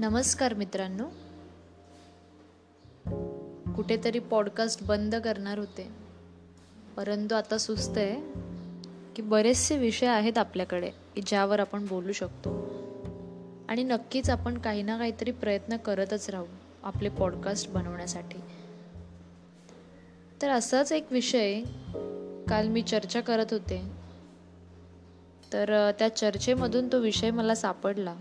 [0.00, 1.04] नमस्कार मित्रांनो.
[3.72, 5.88] कुठेतरी पॉडकास्ट बंद करणार होते.
[6.96, 8.20] परंतु आता सुस्त आहे
[9.16, 12.50] की बरेचसे विषय आहेत आपल्याकडे की ज्यावर आपण बोलू शकतो.
[13.68, 16.46] आणि नक्कीच आपण काही ना काहीतरी प्रयत्न करतच राहू
[16.82, 18.40] आपले पॉडकास्ट बनवण्यासाठी.
[20.42, 21.62] तर असाच एक विषय
[22.48, 23.92] काल मी चर्चा करत होते.
[25.52, 28.14] तर त्या चर्चेमधून तो विषय मला सापडला.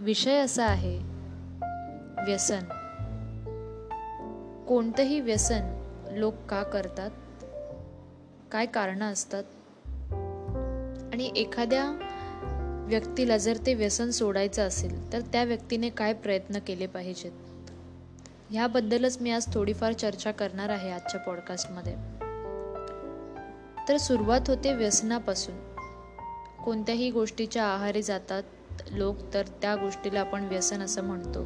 [0.00, 0.98] विषय असा आहे
[2.24, 2.60] व्यसन.
[4.68, 5.60] कोणतंही व्यसन
[6.10, 7.10] लोक का करतात?
[8.52, 9.44] काय कारणं असतात?
[11.12, 11.84] आणि एखाद्या
[12.88, 17.32] व्यक्तीला जर ते व्यसन सोडायचं असेल तर त्या व्यक्तीने काय प्रयत्न केले पाहिजेत?
[18.50, 21.94] ह्याबद्दलच मी आज थोडीफार चर्चा करणार आहे आजच्या पॉडकास्टमध्ये
[23.88, 25.54] तर सुरुवात होते व्यसनापासून.
[26.64, 28.42] कोणत्याही गोष्टीच्या आहारी जातात
[28.90, 31.42] लोक तर त्या गोष्टीला आपण व्यसन असं म्हणतो.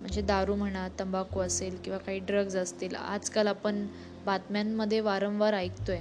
[0.00, 3.86] म्हणजे दारू म्हणा तंबाखू असेल किंवा काही ड्रग्ज असतील आजकाल आपण
[4.26, 6.00] बातम्यांमध्ये वारंवार ऐकतोय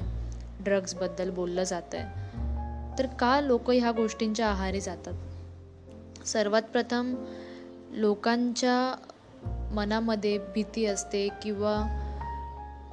[0.59, 5.13] ड्रग्जबद्दल बोललं जात आहे तर का लोक ह्या गोष्टींच्या आहारी जातात?
[6.27, 7.15] सर्वात प्रथम
[7.89, 8.95] लोकांच्या
[9.71, 11.75] मनामध्ये भीती असते किंवा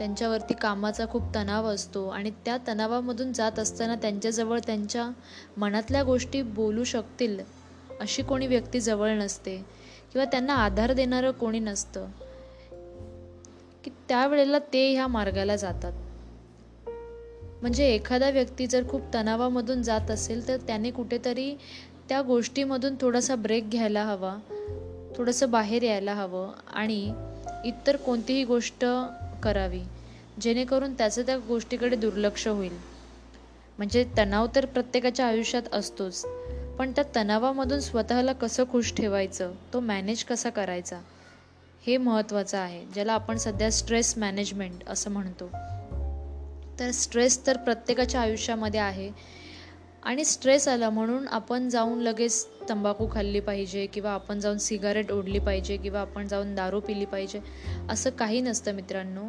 [0.03, 5.11] त्यांच्यावरती कामाचा खूप तणाव असतो आणि त्या तणावामधून जात असताना त्यांच्याजवळ त्यांच्या
[5.56, 7.41] मनातल्या गोष्टी बोलू शकतील
[8.00, 9.56] अशी कोणी व्यक्ती जवळ नसते
[10.12, 12.06] किंवा त्यांना आधार देणारं कोणी नसतं.
[13.84, 15.92] की त्यावेळेला ते ह्या मार्गाला जातात.
[17.61, 21.55] म्हणजे एखादा व्यक्ती जर खूप तणावामधून जात असेल तर त्याने कुठेतरी
[22.09, 24.37] त्या गोष्टीमधून थोडासा ब्रेक घ्यायला हवा
[25.16, 27.12] थोडंसं बाहेर यायला हवं आणि
[27.64, 28.84] इतर कोणतीही गोष्ट
[29.43, 29.83] करावी.
[30.41, 32.77] जेणेकरून त्याचं त्या गोष्टीकडे दुर्लक्ष होईल.
[33.79, 36.25] म्हणजे तणाव तर प्रत्येकाच्या आयुष्यात असतोच
[36.79, 41.00] पण त्या तणावामधून स्वतःला कसं खुश ठेवायचं तो मॅनेज कसा करायचा
[41.87, 45.50] हे महत्त्वाचं आहे ज्याला आपण सध्या स्ट्रेस मॅनेजमेंट असं म्हणतो.
[46.78, 49.11] तर स्ट्रेस तर प्रत्येकाच्या आयुष्यामध्ये आहे
[50.03, 55.39] आणि स्ट्रेस आला म्हणून आपण जाऊन लगेच तंबाखू खाल्ली पाहिजे किंवा आपण जाऊन सिगारेट ओढली
[55.39, 57.41] पाहिजे किंवा आपण जाऊन दारू पिली पाहिजे
[57.91, 59.28] असं काही नसतं मित्रांनो.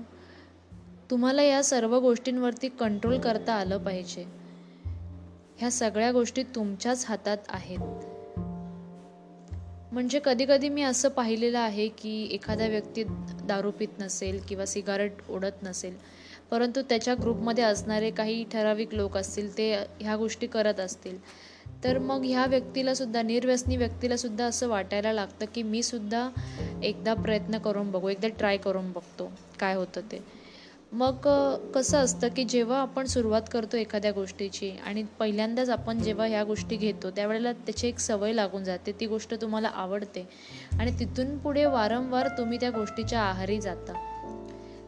[1.09, 4.25] तुम्हाला या सर्व गोष्टींवरती कंट्रोल करता आलं पाहिजे.
[5.57, 7.79] ह्या सगळ्या गोष्टी तुमच्याच हातात आहेत.
[9.91, 13.03] म्हणजे कधी कधी मी असं पाहिलेलं आहे की एखाद्या व्यक्ती
[13.47, 15.95] दारू पित नसेल किंवा सिगारेट ओढत नसेल
[16.51, 19.71] परंतु त्याच्या ग्रुपमध्ये असणारे काही ठराविक लोक असतील ते
[20.01, 21.17] ह्या गोष्टी करत असतील.
[21.83, 26.29] तर मग ह्या व्यक्तीलासुद्धा निर्व्यसनी व्यक्तीलासुद्धा असं वाटायला लागतं की मी सुद्धा
[26.83, 30.42] एकदा प्रयत्न करून बघू एकदा ट्राय करून बघतो काय होतं ते.
[30.93, 31.27] मग
[31.75, 36.75] कसं असतं की जेव्हा आपण सुरुवात करतो एखाद्या गोष्टीची आणि पहिल्यांदाच आपण जेव्हा ह्या गोष्टी
[36.75, 38.91] घेतो त्यावेळेला त्याची एक सवय लागून जाते.
[38.91, 40.27] ती गोष्ट तुम्हाला आवडते
[40.79, 43.93] आणि तिथून पुढे वारंवार तुम्ही त्या गोष्टीच्या आहारी जाता.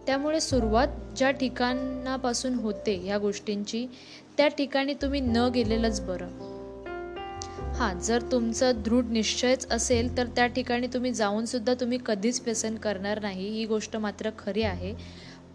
[0.06, 3.88] त्यामुळे सुरुवात ज्या ठिकाणापासून होते ह्या गोष्टींची
[4.38, 6.28] त्या ठिकाणी तुम्ही न गेलेलंच बरं.
[7.74, 12.76] हां जर तुमचं दृढ निश्चयच असेल तर त्या ठिकाणी तुम्ही जाऊन सुद्धा तुम्ही कधीच व्यसन
[12.76, 13.50] करणार नाही.
[13.50, 14.94] ही गोष्ट मात्र खरी आहे.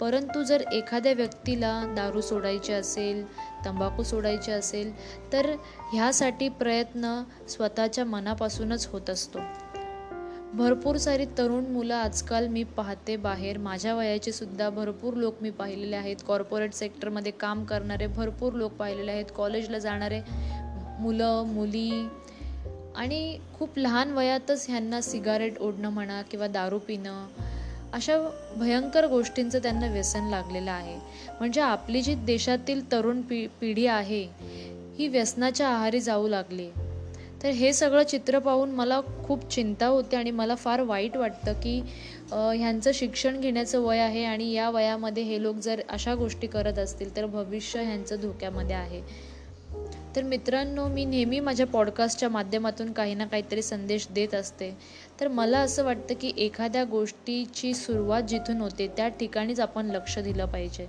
[0.00, 3.24] परंतु जर एखाद्या व्यक्तीला दारू सोडायची असेल
[3.64, 4.92] तंबाखू सोडायची असेल
[5.32, 5.56] तर
[5.92, 9.38] ह्यासाठी प्रयत्न स्वतःच्या मनापासूनच होत असतो.
[10.54, 13.58] भरपूर सारी तरुण मुलं आजकाल मी पाहते बाहेर.
[13.58, 16.16] माझ्या वयाचे सुद्धा भरपूर लोक मी पाहिलेले आहेत.
[16.26, 19.24] कॉर्पोरेट सेक्टरमध्ये काम करणारे भरपूर लोक पाहिलेले आहेत.
[19.36, 20.20] कॉलेजला जाणारे
[21.00, 22.08] मुलं मुली
[22.96, 27.26] आणि खूप लहान वयातच ह्यांना सिगारेट ओढणं म्हणा किंवा दारू पिणं
[27.92, 28.16] अशा
[28.56, 30.94] भयंकर गोष्टींचं त्यांना व्यसन लागलेलं आहे.
[31.38, 34.22] म्हणजे आपली जी देशातील तरुण पि पिढी आहे
[34.98, 36.68] ही व्यसनाच्या आहारी जाऊ लागली.
[37.42, 41.78] तर हे सगळं चित्र पाहून मला खूप चिंता होते आणि मला फार वाईट वाटतं की
[42.32, 47.16] ह्यांचं शिक्षण घेण्याचं वय आहे आणि या वयामध्ये हे लोक जर अशा गोष्टी करत असतील
[47.16, 49.00] तर भविष्य ह्यांचं धोक्यामध्ये आहे.
[50.16, 54.70] तर मित्रांनो मी नेहमी माझ्या पॉडकास्टच्या माध्यमातून काही ना काहीतरी संदेश देत असते.
[55.20, 60.44] तर मला असं वाटतं की एखाद्या गोष्टीची सुरुवात जिथून होते त्या ठिकाणीच आपण लक्ष दिलं
[60.46, 60.86] पाहिजे.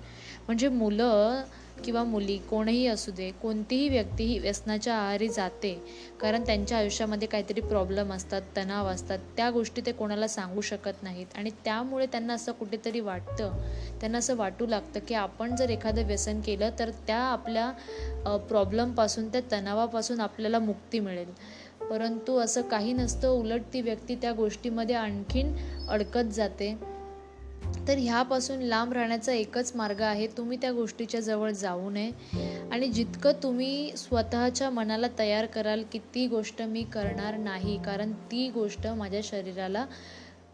[0.47, 1.41] म्हणजे मुलं
[1.83, 5.73] किंवा मुली कोणीही असू दे कोणतीही व्यक्ती ही व्यसनाच्या आहारी जाते
[6.19, 11.25] कारण त्यांच्या आयुष्यामध्ये काहीतरी प्रॉब्लेम असतात तणाव असतात त्या गोष्टी ते कोणाला सांगू शकत नाहीत.
[11.35, 13.57] आणि त्यामुळे त्यांना असं कुठेतरी वाटतं
[14.01, 17.69] त्यांना असं वाटू लागतं की आपण जर एखादं व्यसन केलं तर त्या आपल्या
[18.39, 21.29] प्रॉब्लेमपासून त्या तणावापासून आपल्याला मुक्ती मिळेल.
[21.91, 25.53] परंतु असं काही नसतं उलट ती व्यक्ती त्या गोष्टीमध्ये आणखीन
[25.89, 26.77] अडकत जाते.
[27.87, 32.11] तर ह्यापासून लांब राहण्याचा एकच मार्ग आहे तुम्ही त्या गोष्टीच्या जवळ जाऊ नये.
[32.71, 38.49] आणि जितकं तुम्ही स्वतःच्या मनाला तयार कराल की ती गोष्ट मी करणार नाही कारण ती
[38.49, 39.85] गोष्ट माझ्या शरीराला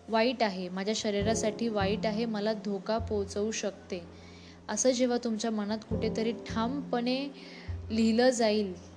[0.10, 4.02] वाईट आहे माझ्या शरीरासाठी वाईट आहे मला धोका पोचवू शकते.
[4.70, 7.28] असं जेव्हा तुमच्या मनात कुठेतरी ठामपणे
[7.92, 8.97] लिहिलं जाईल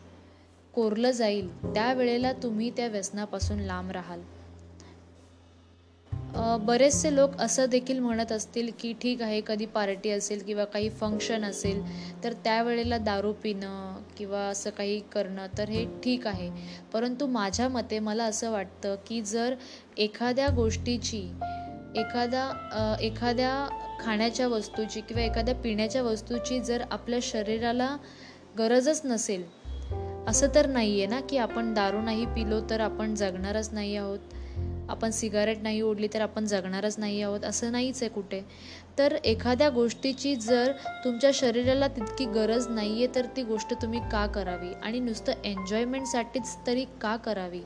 [0.75, 4.21] कोरलं जाईल त्यावेळेला तुम्ही त्या व्यसनापासून लांब राहाल.
[6.61, 11.45] बरेचसे लोक असं देखील म्हणत असतील की ठीक आहे कधी पार्टी असेल किंवा काही फंक्शन
[11.45, 11.83] असेल
[12.25, 16.51] तर त्यावेळेला दारू पिणं किंवा असं काही करणं तर हे ठीक आहे.
[16.93, 19.55] परंतु माझ्या मते मला असं वाटतं की जर
[19.99, 21.23] एखाद्या गोष्टीची
[21.97, 23.53] एखादा एखाद्या
[24.01, 27.97] खाण्याच्या वस्तूची किंवा एखाद्या पिण्याच्या वस्तूची जर आपल्या शरीराला
[28.59, 29.45] गरजच नसेल
[30.27, 34.19] असं तर नाही आहे ना की आपण दारू नाही पिलो तर आपण जगणारच नाही आहोत.
[34.89, 38.43] आपण सिगारेट नाही ओढली तर आपण जगणारच नाही आहोत असं नाहीच आहे कुठे.
[38.99, 40.73] तर एखाद्या गोष्टीची जर
[41.05, 44.73] तुमच्या शरीराला तितकी गरज नाही आहे तर ती गोष्ट तुम्ही का करावी?
[44.83, 47.61] आणि नुसतं एन्जॉयमेंटसाठीच तरी का करावी?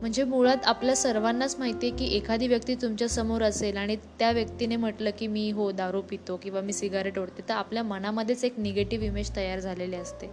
[0.00, 5.10] म्हणजे मुळात आपल्या सर्वांनाच माहिती आहे की एखादी व्यक्ती तुमच्यासमोर असेल आणि त्या व्यक्तीने म्हटलं
[5.18, 9.36] की मी हो दारू पितो किंवा मी सिगारेट ओढते तर आपल्या मनामध्येच एक निगेटिव्ह इमेज
[9.36, 10.30] तयार झालेली असते.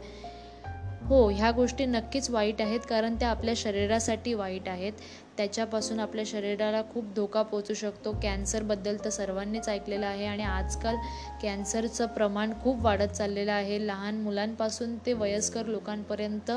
[1.05, 4.93] हो ह्या गोष्टी नक्कीच वाईट आहेत कारण त्या आपल्या शरीरासाठी वाईट आहेत.
[5.37, 8.11] त्याच्यापासून आपल्या शरीराला खूप धोका पोचू शकतो.
[8.23, 10.95] कॅन्सरबद्दल तर सर्वांनीच ऐकलेलं आहे आणि आजकाल
[11.41, 13.77] कॅन्सरचं प्रमाण खूप वाढत चाललेलं आहे.
[13.87, 16.51] लहान मुलांपासून ते वयस्कर लोकांपर्यंत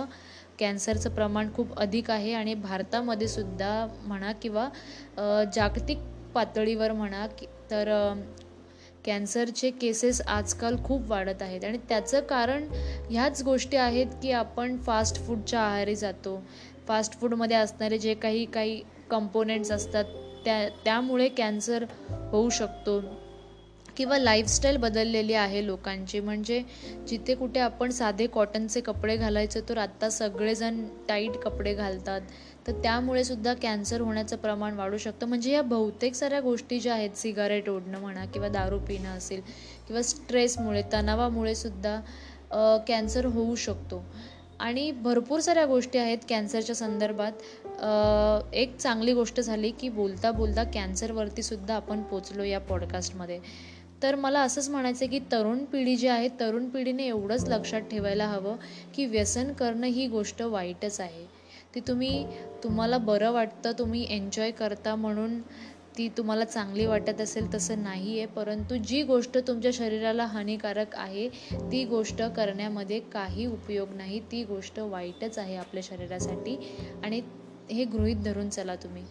[0.58, 4.68] कॅन्सरचं प्रमाण खूप अधिक आहे आणि भारतामध्ये सुद्धा म्हणा किंवा
[5.54, 5.98] जागतिक
[6.34, 7.88] पातळीवर म्हणा की तर
[9.08, 11.64] कॅन्सरचे केसेस आजकाल खूप वाढत आहेत.
[11.64, 12.68] आणि त्याचं कारण
[13.10, 16.42] ह्याच गोष्टी आहेत की आपण फास्ट फूडच्या आहारी जातो.
[16.88, 20.04] फास्ट फूडमध्ये असणारे जे काही काही कंपोनेंट्स असतात
[20.44, 21.84] त्या त्यामुळे कॅन्सर
[22.32, 23.00] होऊ शकतो.
[23.96, 26.20] किंवा लाईफस्टाईल बदललेली आहे लोकांची.
[26.20, 26.62] म्हणजे
[27.08, 32.20] जिथे कुठे आपण साधे कॉटनचे कपडे घालायचो तर आत्ता सगळेजण टाईट कपडे घालतात.
[32.68, 35.26] तर त्यामुळे सुद्धा कॅन्सर होण्याचं प्रमाण वाढू शकतं.
[35.26, 39.40] म्हणजे या बहुतेक साऱ्या गोष्टी ज्या आहेत सिगारेट ओढणं म्हणा किंवा दारू पिणं असेल
[39.86, 42.00] किंवा स्ट्रेसमुळे तणावामुळे सुद्धा
[42.88, 44.04] कॅन्सर होऊ शकतो.
[44.60, 47.32] आणि भरपूर साऱ्या गोष्टी आहेत कॅन्सरच्या संदर्भात.
[48.54, 53.38] एक चांगली गोष्ट झाली की बोलता बोलता कॅन्सरवरती सुद्धा आपण पोचलो या पॉडकास्टमध्ये.
[54.02, 58.26] तर मला असंच म्हणायचं आहे की तरुण पिढी जी आहे तरुण पिढीने एवढंच लक्षात ठेवायला
[58.26, 58.56] हवं
[58.94, 61.37] की व्यसन करणं ही गोष्ट वाईटच आहे.
[61.74, 62.24] ती तुम्ही
[62.62, 65.40] तुम्हाला बरं वाटतं तुम्ही एन्जॉय करता म्हणून
[65.96, 71.28] ती तुम्हाला चांगली वाटत असेल तसं नाही आहे परंतु जी गोष्ट तुमच्या शरीराला हानिकारक आहे
[71.72, 74.20] ती गोष्ट करण्यामध्ये काही उपयोग नाही.
[74.22, 76.56] ती गोष्ट वाईटच आहे आपल्या शरीरासाठी.
[77.02, 77.20] आणि
[77.70, 79.04] हे गृहीत धरून चला तुम्ही.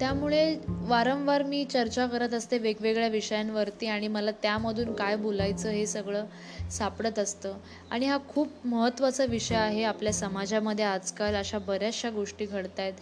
[0.00, 6.24] त्यामुळे वारंवार मी चर्चा करत असते वेगवेगळ्या विषयांवरती आणि मला त्यामधून काय बोलायचं हे सगळं
[6.70, 7.52] सापडत असतं.
[7.90, 12.92] आणि हा खूप महत्त्वाचा विषय आहे आपल्या समाजामध्ये आजकाल अशा बऱ्याचशा गोष्टी घडत आहेत.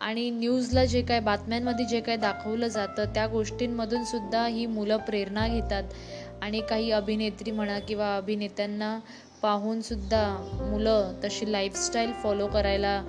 [0.00, 5.48] आणि न्यूजला जे काय बातम्यांमध्ये जे काय दाखवलं जातं त्या गोष्टींमधून सुद्धा ही मुलं प्रेरणा
[5.48, 5.84] घेतात.
[6.42, 8.98] आणि काही अभिनेत्री म्हणा किंवा अभिनेत्यांना
[9.42, 10.26] पाहूनसुद्धा
[10.70, 13.02] मुलं तशी लाईफस्टाईल फॉलो करायला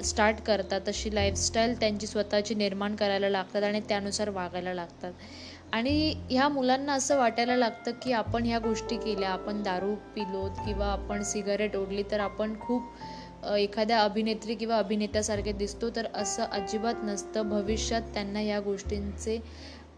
[0.00, 5.12] स्टार्ट करतात तशी लाईफस्टाईल त्यांची स्वतःची निर्माण करायला लागतात आणि त्यानुसार वागायला लागतात.
[5.72, 10.86] आणि ह्या मुलांना असं वाटायला लागतं की आपण ह्या गोष्टी केल्या आपण दारू पिलोत किंवा
[10.86, 17.48] आपण सिगारेट ओढली तर आपण खूप एखाद्या अभिनेत्री किंवा अभिनेत्यासारखे दिसतो तर असं अजिबात नसतं.
[17.48, 19.38] भविष्यात त्यांना ह्या गोष्टींचे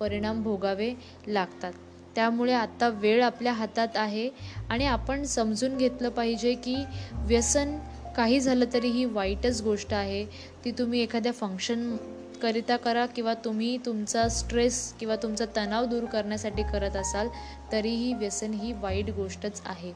[0.00, 0.92] परिणाम भोगावे
[1.26, 1.72] लागतात.
[2.16, 4.28] त्यामुळे आता वेळ आपल्या हातात आहे
[4.70, 6.76] आणि आपण समजून घेतलं पाहिजे की
[7.26, 7.76] व्यसन
[8.16, 10.24] काही झालं तरी ही वाईटच गोष्ट आहे.
[10.64, 11.96] ती तुम्ही एखाद्या फंक्शन
[12.42, 17.28] करिता करा किंवा तुम्ही तुमचा स्ट्रेस किंवा तुमचा तणाव दूर करण्यासाठी करत असाल
[17.72, 19.92] तरीही व्यसन ही वाईट गोष्टच आहे.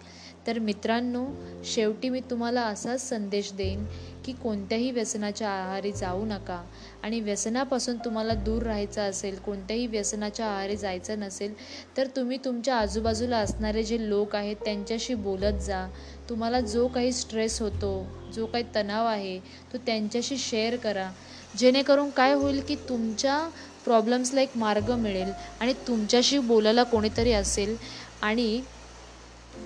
[0.46, 1.26] तर मित्रांनो
[1.64, 3.84] शेवटी मी तुम्हाला असाच संदेश देईन
[4.24, 6.60] की कोणत्याही व्यसनाच्या आहारी जाऊ नका.
[7.02, 11.54] आणि व्यसनापासून तुम्हाला दूर राहायचं असेल कोणत्याही व्यसनाच्या आहारी जायचं नसेल
[11.96, 15.86] तर तुम्ही तुमच्या आजूबाजूला असणारे जे लोक आहेत त्यांच्याशी बोलत जा.
[16.28, 17.92] तुम्हाला जो काही स्ट्रेस होतो
[18.34, 19.38] जो काही तणाव आहे
[19.72, 21.10] तो त्यांच्याशी शेअर करा.
[21.54, 23.38] जेणेकरून काय होईल की तुमच्या
[23.84, 27.76] प्रॉब्लेम्सला एक मार्ग मिळेल आणि तुमच्याशी बोलायला कोणीतरी असेल
[28.22, 28.60] आणि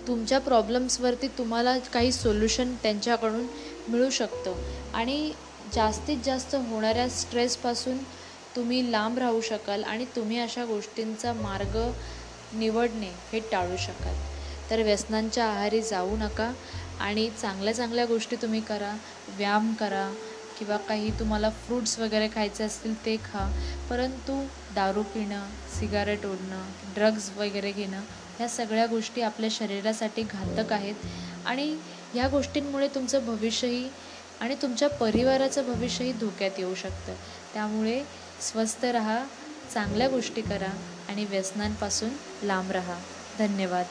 [0.06, 3.46] तुमच्या प्रॉब्लेम्सवरती तुम्हाला काही सोल्युशन त्यांच्याकडून
[3.88, 4.54] मिळू शकतं.
[4.94, 5.32] आणि
[5.74, 7.98] जास्तीत जास्त होणाऱ्या स्ट्रेसपासून
[8.56, 11.76] तुम्ही लांब राहू शकाल आणि तुम्ही अशा गोष्टींचा मार्ग
[12.58, 14.14] निवडणे हे टाळू शकाल.
[14.70, 16.52] तर व्यसनांच्या आहारी जाऊ नका
[17.00, 18.96] आणि चांगल्या चांगल्या गोष्टी तुम्ही करा.
[19.28, 20.12] व्यायाम करा
[20.58, 23.50] किंवा काही तुम्हाला फ्रूट्स वगैरे खायचे असतील ते खा.
[23.90, 25.46] परंतु दारू पिणं
[25.80, 26.62] सिगारेट ओढणं
[26.94, 28.00] ड्रग्ज वगैरे घेणं
[28.38, 30.94] ह्या सगळ्या गोष्टी आपल्या शरीरासाठी घातक आहेत.
[31.46, 31.76] आणि
[32.14, 33.88] ह्या गोष्टींमुळे तुमचं भविष्यही
[34.40, 37.14] आणि तुमच्या परिवाराचं भविष्यही धोक्यात येऊ शकतं.
[37.54, 38.04] त्यामुळे
[38.40, 39.24] स्वस्थ रहा
[39.74, 40.72] चांगल्या गोष्टी करा
[41.08, 42.10] आणि व्यसनांपासून
[42.42, 42.98] लांब रहा.
[43.38, 43.84] धन्यवाद.